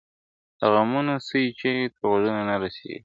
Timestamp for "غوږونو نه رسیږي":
2.09-2.99